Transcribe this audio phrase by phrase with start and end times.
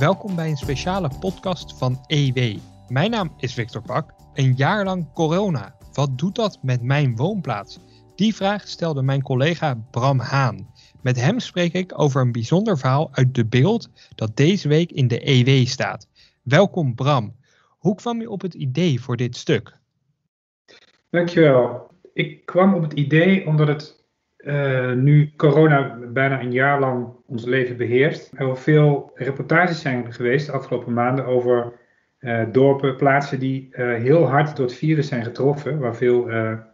[0.00, 2.58] Welkom bij een speciale podcast van EW.
[2.88, 4.14] Mijn naam is Victor Pak.
[4.34, 5.76] Een jaar lang corona.
[5.92, 7.78] Wat doet dat met mijn woonplaats?
[8.14, 10.74] Die vraag stelde mijn collega Bram Haan.
[11.02, 15.08] Met hem spreek ik over een bijzonder verhaal uit de beeld dat deze week in
[15.08, 16.08] de EW staat.
[16.42, 17.36] Welkom Bram.
[17.78, 19.76] Hoe kwam je op het idee voor dit stuk?
[21.10, 21.90] Dankjewel.
[22.12, 23.99] Ik kwam op het idee omdat het
[24.42, 28.32] uh, nu corona bijna een jaar lang ons leven beheerst.
[28.34, 31.72] Er veel reportages zijn geweest de afgelopen maanden over
[32.20, 36.28] uh, dorpen, plaatsen die uh, heel hard door het virus zijn getroffen, waar veel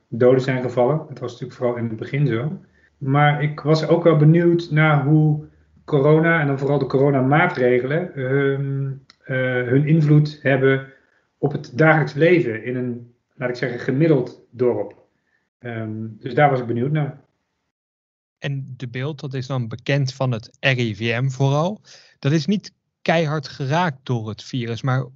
[0.08, 0.96] doden zijn gevallen.
[1.08, 2.60] Dat was natuurlijk vooral in het begin zo.
[2.98, 5.44] Maar ik was ook wel benieuwd naar hoe
[5.84, 9.02] corona en dan vooral de coronamaatregelen hun,
[9.68, 10.86] hun invloed hebben
[11.38, 14.94] op het dagelijks leven in een, laat ik zeggen, gemiddeld dorp.
[15.60, 17.24] Um, dus daar was ik benieuwd naar.
[18.46, 21.80] En de beeld, dat is dan bekend van het RIVM vooral.
[22.18, 25.06] Dat is niet keihard geraakt door het virus, maar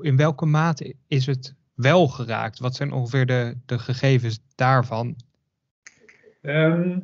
[0.00, 2.58] in welke mate is het wel geraakt?
[2.58, 5.16] Wat zijn ongeveer de, de gegevens daarvan?
[6.42, 7.02] Um,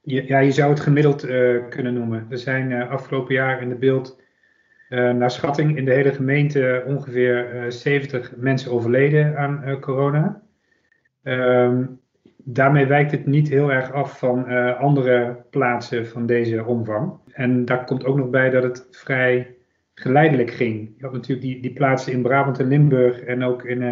[0.00, 2.26] ja, je zou het gemiddeld uh, kunnen noemen.
[2.30, 4.20] Er zijn uh, afgelopen jaar in de beeld,
[4.88, 10.42] uh, naar schatting, in de hele gemeente ongeveer 70 mensen overleden aan corona.
[11.22, 12.02] Um,
[12.44, 17.12] daarmee wijkt het niet heel erg af van uh, andere plaatsen van deze omvang.
[17.32, 19.54] En daar komt ook nog bij dat het vrij
[19.94, 20.92] geleidelijk ging.
[20.96, 23.82] Je had natuurlijk die, die plaatsen in Brabant en Limburg en ook in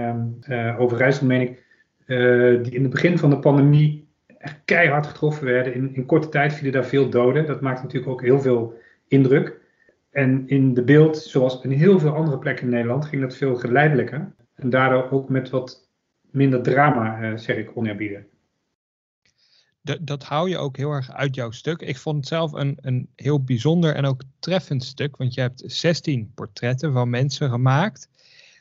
[0.48, 1.62] uh, Overijssel, meen ik,
[2.06, 4.08] uh, die in het begin van de pandemie
[4.38, 5.94] echt keihard getroffen werden.
[5.94, 7.46] In, korte tijd vielen daar veel doden.
[7.46, 9.60] Dat maakt natuurlijk ook heel veel indruk.
[10.10, 13.56] En in de beeld, zoals in heel veel andere plekken in Nederland, ging dat veel
[13.56, 14.32] geleidelijker.
[14.54, 15.90] En daardoor ook met wat
[16.30, 18.22] minder drama, zeg ik oneerbiedig
[20.00, 21.80] dat hou je ook heel erg uit jouw stuk.
[21.80, 25.62] Ik vond het zelf een, een heel bijzonder en ook treffend stuk, want je hebt
[25.66, 28.08] 16 portretten van mensen gemaakt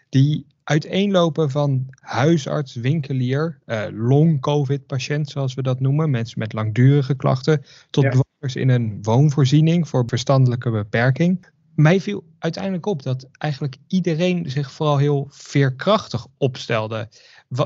[0.09, 7.63] die uiteenlopen van huisarts, winkelier, uh, long-covid-patiënt zoals we dat noemen, mensen met langdurige klachten,
[7.90, 8.09] tot ja.
[8.09, 11.46] bewoners in een woonvoorziening voor verstandelijke beperking.
[11.75, 17.09] Mij viel uiteindelijk op dat eigenlijk iedereen zich vooral heel veerkrachtig opstelde.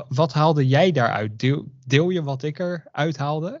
[0.08, 1.40] Wat, haalde jij daaruit?
[1.86, 3.60] Deel, je wat ik eruit haalde?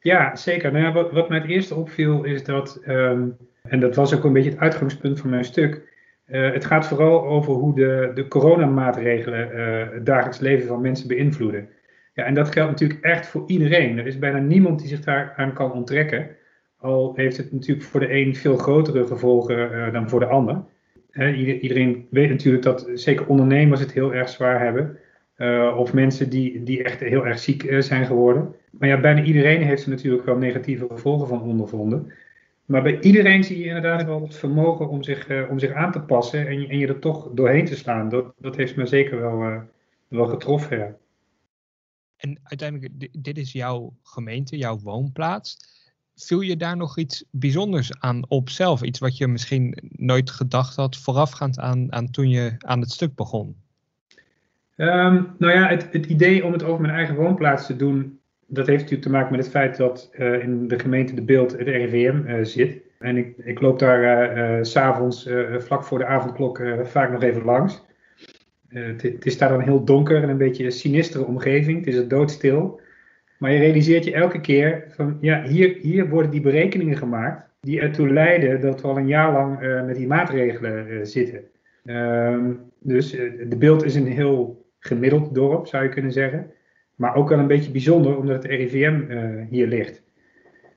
[0.00, 0.72] Ja, zeker.
[0.72, 4.24] Nou ja, wat, wat mij het eerste opviel is dat, um, en dat was ook
[4.24, 5.88] een beetje het uitgangspunt van mijn stuk,
[6.26, 11.08] uh, het gaat vooral over hoe de, de coronamaatregelen uh, het dagelijks leven van mensen
[11.08, 11.68] beïnvloeden.
[12.14, 13.98] Ja, en dat geldt natuurlijk echt voor iedereen.
[13.98, 16.28] Er is bijna niemand die zich daar aan kan onttrekken.
[16.76, 20.64] Al heeft het natuurlijk voor de een veel grotere gevolgen uh, dan voor de ander.
[21.60, 24.98] iedereen weet natuurlijk dat zeker ondernemers het heel erg zwaar hebben.
[25.40, 28.54] Uh, of mensen die, die echt heel erg ziek uh, zijn geworden.
[28.70, 32.12] Maar ja, bijna iedereen heeft er natuurlijk wel negatieve gevolgen van ondervonden.
[32.64, 35.92] Maar bij iedereen zie je inderdaad wel het vermogen om zich, uh, om zich aan
[35.92, 38.08] te passen en, en je er toch doorheen te slaan.
[38.08, 39.62] Dat, dat heeft me zeker wel,
[40.08, 40.96] wel getroffen.
[42.16, 45.56] En uiteindelijk, dit is jouw gemeente, jouw woonplaats.
[46.14, 48.82] Viel je daar nog iets bijzonders aan op zelf?
[48.82, 53.14] Iets wat je misschien nooit gedacht had voorafgaand aan, aan toen je aan het stuk
[53.14, 53.56] begon?
[54.80, 58.66] Um, nou ja, het, het, idee om het over mijn eigen woonplaats te doen, dat
[58.66, 61.68] heeft natuurlijk te maken met het feit dat uh, in de gemeente De Beeld het
[61.68, 62.80] RIVM uh, zit.
[62.98, 67.82] En ik, ik, loop daar uh, s'avonds vlak voor de avondklok vaak nog even langs.
[68.68, 71.78] Het, het, is daar dan heel donker en een beetje een sinistere omgeving.
[71.78, 72.80] Het is er doodstil.
[73.38, 77.80] Maar je realiseert je elke keer van, ja, hier, hier worden die berekeningen gemaakt die
[77.80, 81.40] ertoe leiden dat we al een jaar lang met die maatregelen zitten.
[81.84, 86.52] Um, dus de beeld is een heel gemiddeld dorp, zou je kunnen zeggen.
[86.94, 90.02] Maar ook wel een beetje bijzonder, omdat het RIVM uh, hier ligt.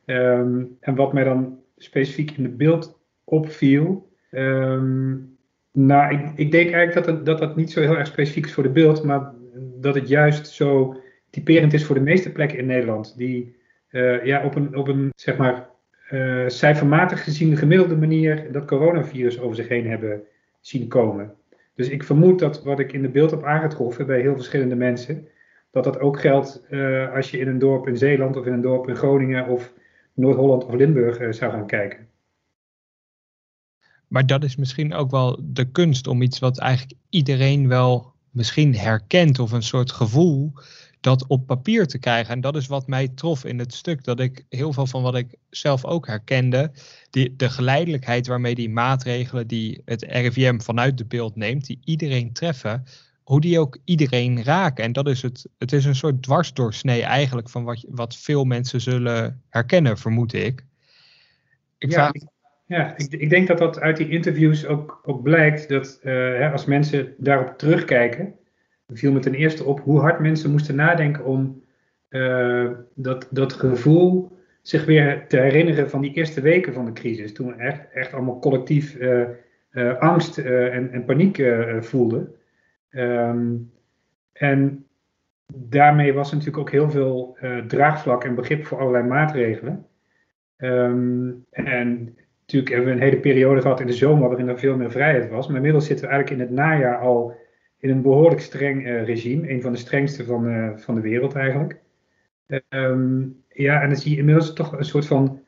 [0.06, 4.12] Um, en wat mij dan specifiek in het beeld opviel.
[4.32, 5.38] Um,
[5.72, 8.64] nou, ik, ik, denk eigenlijk dat, het, dat niet zo heel erg specifiek is voor
[8.64, 9.32] de beeld, maar
[9.80, 13.18] dat het juist zo typerend is voor de meeste plekken in Nederland.
[13.18, 13.56] Die
[13.92, 15.70] uh, ja, op een, op een zeg maar,
[16.12, 20.22] uh, cijfermatig gezien gemiddelde manier dat coronavirus over zich heen hebben
[20.60, 21.34] zien komen.
[21.76, 25.28] Dus ik vermoed dat wat ik in de beeld heb aangetroffen bij heel verschillende mensen,
[25.72, 28.62] dat dat ook geldt uh, als je in een dorp in Zeeland of in een
[28.62, 29.74] dorp in Groningen of
[30.14, 32.08] Noord-Holland of Limburg uh, zou gaan kijken.
[34.08, 38.76] Maar dat is misschien ook wel de kunst om iets wat eigenlijk iedereen wel misschien
[38.76, 40.54] herkent of een soort gevoel
[41.04, 42.34] dat op papier te krijgen.
[42.34, 44.04] En dat is wat mij trof in het stuk.
[44.04, 46.72] Dat ik heel veel van wat ik zelf ook herkende,
[47.10, 52.34] die, de geleidelijkheid waarmee die maatregelen die het RIVM vanuit de beeld neemt, die iedereen
[52.34, 52.84] treffen,
[53.24, 54.84] hoe die ook iedereen raken.
[54.84, 58.82] En dat is het, het is een soort dwarsdoorsnee eigenlijk van wat, wat veel mensen
[58.82, 60.66] zullen herkennen, vermoed ik.
[61.78, 62.12] ik ja, vraag...
[62.66, 66.66] Ja, ik, ik, denk dat dat uit die interviews ook, ook blijkt dat hè, als
[66.66, 68.36] mensen daarop terugkijken,
[68.94, 71.62] viel me ten eerste op hoe hard mensen moesten nadenken om
[72.94, 74.32] dat, dat gevoel
[74.64, 77.34] zich weer te herinneren van die eerste weken van de crisis.
[77.34, 82.30] Toen we echt, echt allemaal collectief uh, angst uh, en, en, paniek uh, voelde.
[82.92, 83.72] Um,
[84.34, 84.86] en
[85.54, 87.38] daarmee was er natuurlijk ook heel veel
[87.68, 89.86] draagvlak en begrip voor allerlei maatregelen.
[90.58, 94.78] Um, en natuurlijk hebben we een hele periode gehad in de zomer waarin er veel
[94.78, 95.48] meer vrijheid was.
[95.48, 97.36] Maar inmiddels zitten we eigenlijk in het najaar al
[97.84, 99.50] in een behoorlijk streng regime.
[99.50, 101.82] Een van de strengste van, van de wereld eigenlijk.
[102.70, 105.42] Um, ja, en dan zie je inmiddels toch een soort van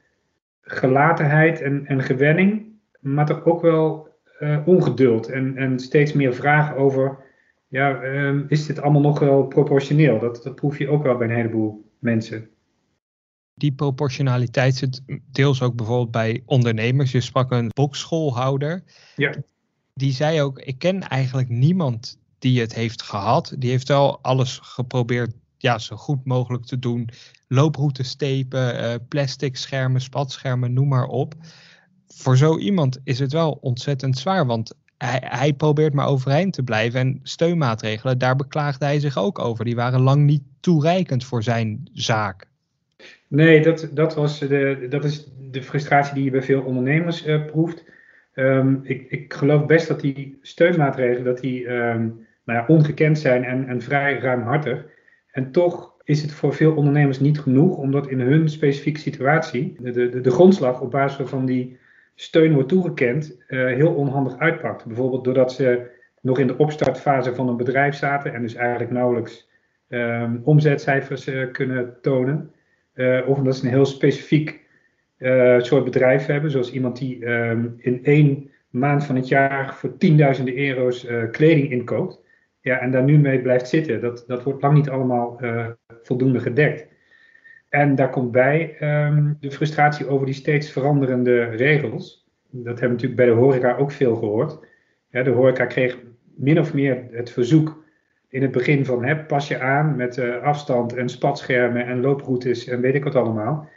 [0.62, 2.66] gelatenheid en, en gewenning.
[3.00, 4.08] Maar toch ook wel
[4.40, 7.18] uh, ongeduld en, en steeds meer vragen over,
[7.68, 10.20] ja, um, is dit allemaal nog wel proportioneel?
[10.20, 12.50] Dat, dat proef je ook wel bij een heleboel mensen.
[13.54, 15.02] Die proportionaliteit zit
[15.32, 17.12] deels ook bijvoorbeeld bij ondernemers.
[17.12, 18.84] Je sprak een bokschoolhouder.
[19.16, 19.34] Ja.
[19.94, 23.56] Die zei ook, ik ken eigenlijk niemand die het heeft gehad.
[23.58, 27.10] Die heeft wel alles geprobeerd ja, zo goed mogelijk te doen.
[27.48, 31.36] Looproutes stepen, uh, plastic schermen, spatschermen, noem maar op
[32.16, 34.46] voor zo iemand is het wel ontzettend zwaar.
[34.46, 37.00] Want hij, hij, probeert maar overeind te blijven.
[37.00, 39.66] En steunmaatregelen, daar beklaagde hij zich ook over.
[39.66, 42.48] Die waren lang niet toereikend voor zijn zaak.
[43.28, 47.46] Nee, dat, dat, was de, dat is de frustratie die je bij veel ondernemers uh,
[47.46, 47.84] proeft.
[48.34, 53.44] Um, ik, ik geloof best dat die steunmaatregelen dat die, um, nou ja, ongekend zijn
[53.44, 54.86] en, en vrij ruimhartig.
[55.32, 59.92] En toch is het voor veel ondernemers niet genoeg, omdat in hun specifieke situatie de,
[59.92, 61.78] de, de grondslag op basis van die
[62.16, 64.86] steun wordt toegekend, uh, heel onhandig uitpakt.
[64.86, 69.50] Bijvoorbeeld doordat ze nog in de opstartfase van een bedrijf zaten en dus eigenlijk nauwelijks
[69.90, 72.52] um, omzetcijfers uh, kunnen tonen.
[72.96, 74.64] Uh, of omdat ze een heel specifiek
[75.58, 80.58] soort bedrijf hebben, zoals iemand die um, in één maand van het jaar voor tienduizenden
[80.58, 82.24] euro's kleding inkoopt.
[82.66, 84.02] Ja, en daar nu mee blijft zitten.
[84.02, 85.40] Dat, dat wordt lang niet allemaal
[86.02, 86.88] voldoende gedekt.
[87.70, 92.28] En daar komt bij um, de frustratie over die steeds veranderende regels.
[92.50, 94.60] Dat hebben we natuurlijk bij de horeca ook veel gehoord.
[95.10, 95.98] Ja, de horeca kreeg
[96.36, 97.84] min of meer het verzoek
[98.30, 102.68] in het begin van hè, pas je aan met uh, afstand en spatschermen en looproutes
[102.68, 103.70] en weet ik wat allemaal.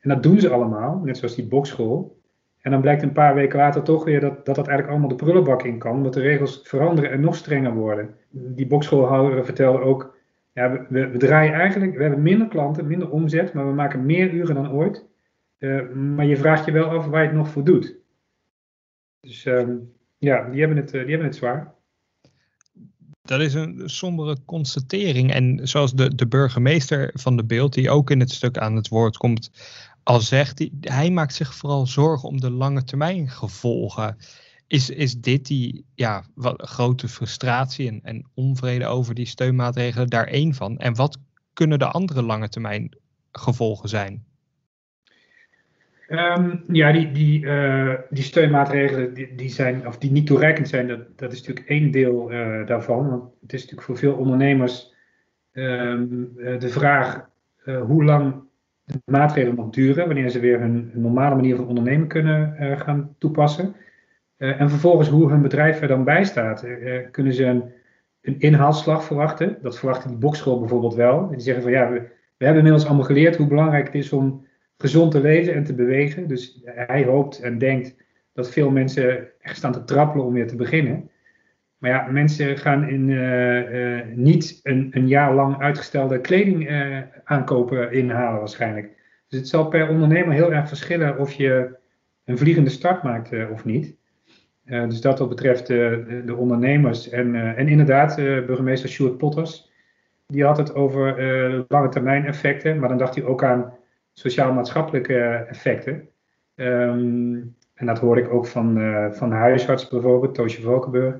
[0.00, 2.20] En dat doen ze allemaal, net zoals die bokschool.
[2.66, 5.24] En dan blijkt een paar weken later toch weer dat dat, dat eigenlijk allemaal de
[5.24, 8.14] prullenbak in kan, omdat de regels veranderen en nog strenger worden.
[8.30, 10.16] Die bokschoolhouder vertelde ook
[10.52, 14.54] ja, we, draaien eigenlijk, we hebben minder klanten, minder omzet, maar we maken meer uren
[14.54, 15.06] dan ooit.
[15.58, 17.96] Uh, maar je vraagt je wel af waar je het nog voor doet.
[19.20, 19.68] Dus uh,
[20.18, 21.74] ja, die hebben, het, uh, die hebben het zwaar.
[23.22, 25.32] Dat is een sombere constatering.
[25.32, 28.88] En zoals de, de burgemeester van de beeld, die ook in het stuk aan het
[28.88, 29.50] woord komt,
[30.06, 34.16] al zegt, die, hij maakt zich vooral zorgen om de lange termijn gevolgen.
[34.66, 36.24] Is, is dit die ja,
[36.56, 40.78] grote frustratie en, en onvrede over die steunmaatregelen daar één van?
[40.78, 41.18] En wat
[41.52, 42.96] kunnen de andere lange termijn
[43.32, 44.24] gevolgen zijn?
[46.08, 50.88] Um, ja, die, die, uh, die steunmaatregelen die, die, zijn, of die niet toereikend zijn,
[50.88, 53.08] dat, dat is natuurlijk één deel uh, daarvan.
[53.08, 54.94] Want het is natuurlijk voor veel ondernemers
[55.52, 57.28] um, uh, de vraag
[57.86, 58.45] hoe lang
[58.86, 63.74] de maatregelen nog duren, wanneer ze weer hun, normale manier van ondernemen kunnen gaan toepassen.
[64.38, 66.64] Uh, en vervolgens hoe hun bedrijf er dan bij staat.
[66.64, 67.72] Uh, kunnen ze een,
[68.20, 69.58] een, inhaalslag verwachten?
[69.62, 71.28] Dat verwachten die bokschool bijvoorbeeld wel.
[71.28, 71.98] Die zeggen van ja, we,
[72.36, 75.74] we, hebben inmiddels allemaal geleerd hoe belangrijk het is om gezond te leven en te
[75.74, 76.28] bewegen.
[76.28, 77.96] Dus hij hoopt en denkt
[78.32, 81.10] dat veel mensen echt staan te trappelen om weer te beginnen.
[81.86, 86.70] Maar ja, mensen gaan in, uh, niet een, een, jaar lang uitgestelde kleding
[87.24, 88.88] aankopen inhalen waarschijnlijk.
[89.28, 91.76] Dus het zal per ondernemer heel erg verschillen of je
[92.24, 93.94] een vliegende start maakt of niet.
[94.64, 97.08] Dus dat wat betreft de ondernemers.
[97.08, 99.70] En, en inderdaad, burgemeester Sjoerd Potters,
[100.26, 101.16] die had het over
[101.68, 103.72] lange termijn effecten, maar dan dacht hij ook aan
[104.12, 106.08] sociaal-maatschappelijke effecten.
[106.54, 108.78] Um, en dat hoorde ik ook van,
[109.12, 111.16] van huisarts bijvoorbeeld, Toosje Valkenburg.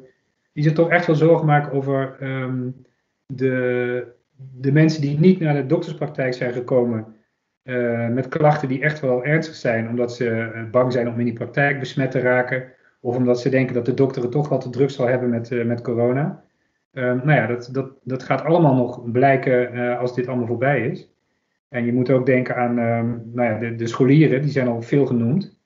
[0.57, 2.87] Die zich toch echt wel zorgen maken over um,
[3.27, 7.15] de, de mensen die niet naar de dokterspraktijk zijn gekomen
[8.11, 11.79] met klachten die echt wel ernstig zijn, omdat ze bang zijn om in die praktijk
[11.79, 14.91] besmet te raken of omdat ze denken dat de dokter het toch wel te druk
[14.91, 16.45] zal hebben met, uh, met corona.
[16.93, 21.11] Uh, nou ja, dat, dat, dat gaat allemaal nog blijken als dit allemaal voorbij is.
[21.69, 24.83] En je moet ook denken aan ehm, nou ja, de, de, scholieren, die zijn al
[24.83, 25.59] veel genoemd.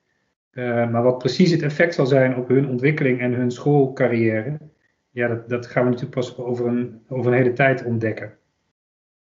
[0.90, 4.58] maar wat precies het effect zal zijn op hun ontwikkeling en hun schoolcarrière,
[5.10, 8.38] ja, dat, dat gaan we natuurlijk pas over een, over een hele tijd ontdekken.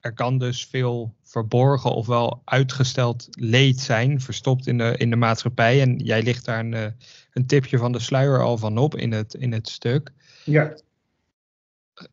[0.00, 5.17] er kan dus veel verborgen of wel uitgesteld leed zijn, verstopt in de, in de
[5.17, 5.81] maatschappij.
[5.81, 6.87] En jij ligt daar een, eh,
[7.33, 10.12] een tipje van de sluier al van op in het, in het stuk.
[10.45, 10.75] Ja.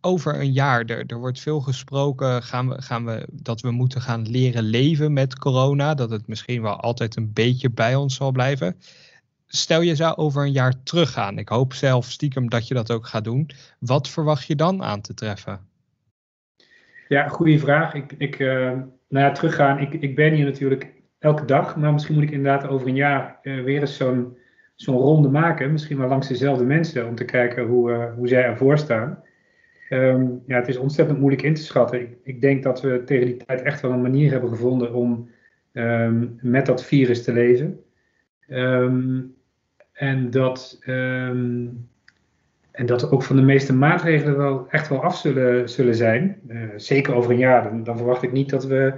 [0.01, 4.01] Over een jaar, er, er wordt veel gesproken, gaan we, gaan we, dat we moeten
[4.01, 5.93] gaan leren leven met corona.
[5.93, 8.79] Dat het misschien wel altijd een beetje bij ons zal blijven.
[9.47, 11.37] Stel je zou over een jaar teruggaan.
[11.37, 13.49] Ik hoop zelf stiekem dat je dat ook gaat doen.
[13.79, 15.59] Wat verwacht je dan aan te treffen?
[17.07, 17.93] Ja, goede vraag.
[17.93, 18.71] Ik, ik, uh,
[19.09, 19.79] nou ja, teruggaan.
[19.79, 23.39] Ik, ik ben hier natuurlijk elke dag, maar misschien moet ik inderdaad over een jaar
[23.41, 23.97] uh, weer eens
[24.75, 25.71] zo'n ronde maken.
[25.71, 29.23] Misschien wel langs dezelfde mensen om te kijken hoe, uh, hoe zij ervoor staan.
[29.89, 32.01] Um, ja, het is ontzettend moeilijk in te schatten.
[32.01, 35.29] Ik, ik, denk dat we tegen die tijd echt wel een manier hebben gevonden om
[35.73, 37.79] um, met dat virus te leven.
[38.47, 39.35] Um,
[39.97, 40.79] en dat
[42.77, 46.39] en dat ook van de meeste maatregelen wel echt wel af zullen, zullen zijn.
[46.47, 47.63] Uh, zeker over een jaar.
[47.63, 48.93] Dan, dan, verwacht ik niet dat we,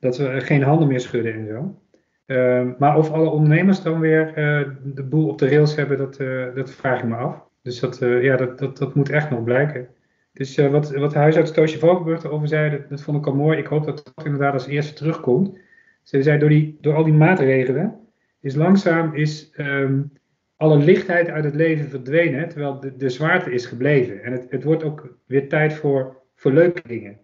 [0.00, 1.80] dat we geen handen meer schudden en zo.
[2.26, 6.16] Uh, maar of alle ondernemers dan weer uh, de boel op de rails hebben, dat,
[6.54, 7.42] dat vraag ik me af.
[7.62, 9.88] Dus dat, ja, dat, dat, dat moet echt nog blijken.
[10.32, 13.58] Dus wat, wat huisarts Toosje Valkenburg erover zei, dat, dat, vond ik al mooi.
[13.58, 15.58] Ik hoop dat dat inderdaad als eerste terugkomt.
[16.02, 17.94] Ze zei, door, die, door al die maatregelen
[18.40, 20.12] is langzaam is, um,
[20.56, 24.22] alle lichtheid uit het leven verdwenen, terwijl de, de zwaarte is gebleven.
[24.22, 27.18] En het, het wordt ook weer tijd voor, voor leuke dingen.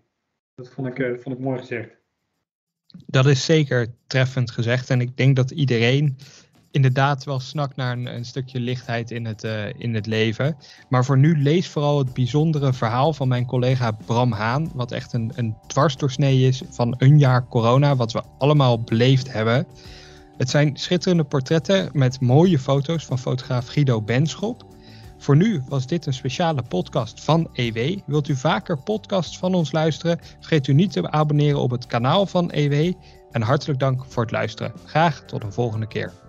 [0.54, 1.88] Dat vond ik, uh, vond ik mooi gezegd.
[3.06, 4.90] Dat is zeker treffend gezegd.
[4.90, 6.16] En ik denk dat iedereen
[6.70, 10.56] inderdaad wel snakt naar een, een stukje lichtheid in het, uh, in het leven.
[10.88, 14.70] Maar voor nu lees vooral het bijzondere verhaal van mijn collega Bram Haan.
[14.74, 17.96] Wat echt een, een dwarsdoorsnee is van een jaar corona.
[17.96, 19.66] Wat we allemaal beleefd hebben.
[20.36, 24.64] Het zijn schitterende portretten met mooie foto's van fotograaf Guido Benschop.
[25.18, 27.98] Voor nu was dit een speciale podcast van EW.
[28.06, 30.18] Wilt u vaker podcasts van ons luisteren?
[30.38, 32.92] Vergeet u niet te abonneren op het kanaal van EW.
[33.30, 34.72] En hartelijk dank voor het luisteren.
[34.84, 36.21] Graag tot een volgende keer.